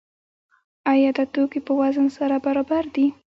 [0.91, 3.05] آیا دا توکي په وزن کې سره برابر دي؟